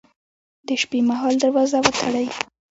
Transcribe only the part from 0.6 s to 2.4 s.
د شپې مهال دروازه وتړئ